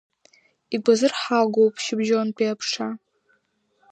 [0.73, 2.87] Игәазырҳагоуп шьыбжьонтәи аԥша.